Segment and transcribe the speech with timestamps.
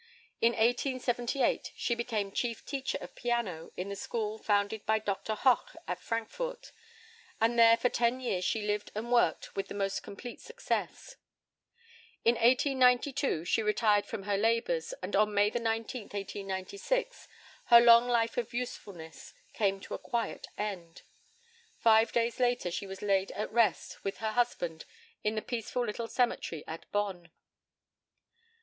[0.41, 5.75] In 1878 she became chief teacher of piano in the school founded by Doctor Hoch
[5.87, 6.71] at Frankfort,
[7.39, 11.17] and there for ten years she lived and worked with the most complete success.
[12.25, 15.65] In 1892 she retired from her labours, and on May 19,
[16.05, 17.27] 1896,
[17.65, 21.03] her long life of usefulness came to a quiet end.
[21.77, 24.85] Five days later she was laid at rest with her husband
[25.23, 27.29] in the peaceful little cemetery at Bonn.